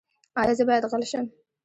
[0.39, 1.25] ایا زه باید غل شم؟